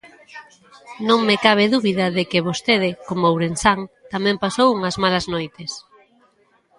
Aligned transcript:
Non 1.07 1.19
me 1.27 1.35
cabe 1.45 1.65
dúbida 1.73 2.05
de 2.17 2.23
que 2.31 2.45
vostede, 2.47 2.89
como 3.07 3.25
ourensán, 3.33 3.79
tamén 4.13 4.41
pasou 4.43 4.67
unhas 4.77 4.95
malas 5.03 5.25
noites. 5.33 5.71